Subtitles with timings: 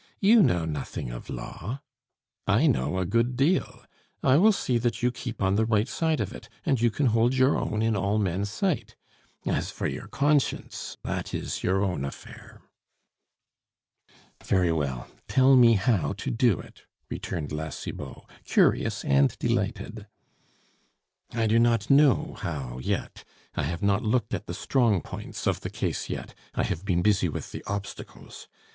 [0.19, 1.81] You know nothing of law;
[2.47, 3.85] I know a good deal.
[4.23, 7.05] I will see that you keep on the right side of it, and you can
[7.05, 8.95] hold your own in all men's sight.
[9.45, 12.63] As for your conscience, that is your own affair."
[14.43, 20.07] "Very well, tell me how to do it," returned La Cibot, curious and delighted.
[21.31, 23.23] "I do not know how yet.
[23.53, 27.03] I have not looked at the strong points of the case yet; I have been
[27.03, 28.47] busy with the obstacles.